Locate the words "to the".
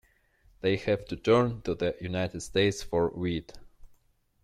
1.61-1.95